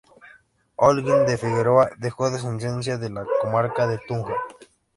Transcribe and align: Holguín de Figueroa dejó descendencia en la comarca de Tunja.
Holguín 0.77 1.27
de 1.27 1.37
Figueroa 1.37 1.91
dejó 1.99 2.31
descendencia 2.31 2.95
en 2.95 3.13
la 3.13 3.27
comarca 3.39 3.85
de 3.85 3.99
Tunja. 4.07 4.33